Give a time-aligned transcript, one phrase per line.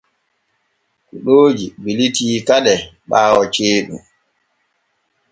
[1.07, 2.73] Kuɗooji bilitii kade
[3.09, 4.01] ɓaawo ceeɗum.